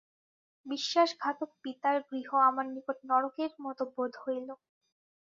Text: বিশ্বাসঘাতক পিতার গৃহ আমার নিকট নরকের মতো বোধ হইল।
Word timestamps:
বিশ্বাসঘাতক 0.65 1.49
পিতার 1.63 1.97
গৃহ 2.09 2.29
আমার 2.49 2.65
নিকট 2.75 2.97
নরকের 3.09 3.51
মতো 3.65 3.83
বোধ 3.95 4.13
হইল। 4.23 4.49